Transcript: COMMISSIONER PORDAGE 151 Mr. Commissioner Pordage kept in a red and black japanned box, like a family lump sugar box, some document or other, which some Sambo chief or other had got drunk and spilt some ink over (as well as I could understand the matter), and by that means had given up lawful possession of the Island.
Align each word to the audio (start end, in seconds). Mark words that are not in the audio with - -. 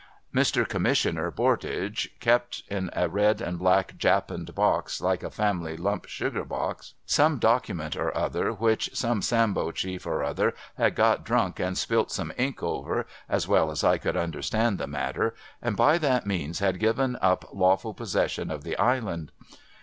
COMMISSIONER 0.33 0.49
PORDAGE 0.49 0.63
151 0.63 0.73
Mr. 0.73 0.73
Commissioner 0.73 1.31
Pordage 1.31 2.19
kept 2.59 2.63
in 2.69 2.89
a 2.93 3.07
red 3.07 3.39
and 3.39 3.59
black 3.59 3.95
japanned 3.99 4.55
box, 4.55 4.99
like 4.99 5.21
a 5.21 5.29
family 5.29 5.77
lump 5.77 6.07
sugar 6.07 6.43
box, 6.43 6.95
some 7.05 7.37
document 7.37 7.95
or 7.95 8.11
other, 8.17 8.51
which 8.51 8.89
some 8.97 9.21
Sambo 9.21 9.69
chief 9.71 10.07
or 10.07 10.23
other 10.23 10.55
had 10.75 10.95
got 10.95 11.23
drunk 11.23 11.59
and 11.59 11.77
spilt 11.77 12.11
some 12.11 12.33
ink 12.35 12.63
over 12.63 13.05
(as 13.29 13.47
well 13.47 13.69
as 13.69 13.83
I 13.83 13.99
could 13.99 14.17
understand 14.17 14.79
the 14.79 14.87
matter), 14.87 15.35
and 15.61 15.77
by 15.77 15.99
that 15.99 16.25
means 16.25 16.57
had 16.57 16.79
given 16.79 17.15
up 17.21 17.47
lawful 17.53 17.93
possession 17.93 18.49
of 18.49 18.63
the 18.63 18.75
Island. 18.79 19.31